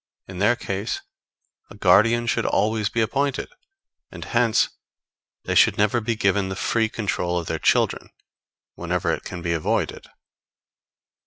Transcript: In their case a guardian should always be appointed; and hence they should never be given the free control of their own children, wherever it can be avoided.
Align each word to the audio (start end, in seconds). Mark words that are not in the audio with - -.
In 0.27 0.39
their 0.39 0.55
case 0.55 0.99
a 1.69 1.75
guardian 1.75 2.25
should 2.25 2.47
always 2.47 2.89
be 2.89 3.01
appointed; 3.01 3.49
and 4.11 4.25
hence 4.25 4.69
they 5.43 5.53
should 5.53 5.77
never 5.77 6.01
be 6.01 6.15
given 6.15 6.49
the 6.49 6.55
free 6.55 6.89
control 6.89 7.37
of 7.37 7.45
their 7.45 7.57
own 7.57 7.65
children, 7.65 8.09
wherever 8.73 9.11
it 9.13 9.23
can 9.23 9.43
be 9.43 9.53
avoided. 9.53 10.07